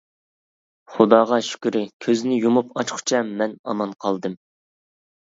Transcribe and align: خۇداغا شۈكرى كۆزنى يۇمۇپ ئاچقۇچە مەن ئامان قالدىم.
خۇداغا 0.93 1.37
شۈكرى 1.47 1.81
كۆزنى 2.05 2.37
يۇمۇپ 2.45 2.71
ئاچقۇچە 2.79 3.21
مەن 3.29 3.55
ئامان 3.75 3.95
قالدىم. 4.07 4.35